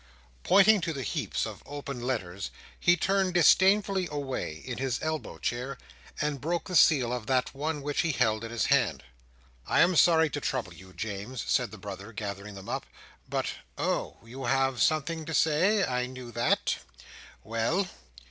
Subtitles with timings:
[0.43, 5.77] Pointing to the heaps of opened letters, he turned disdainfully away, in his elbow chair,
[6.19, 9.03] and broke the seal of that one which he held in his hand.
[9.67, 12.87] "I am sorry to trouble you, James," said the brother, gathering them up,
[13.29, 14.17] "but—" "Oh!
[14.25, 15.83] you have something to say.
[15.85, 16.77] I knew that.
[17.43, 17.87] Well?"